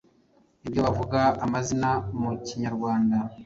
[0.69, 1.89] Iyo bavuga amazina
[2.19, 3.17] mu kinyarwanda,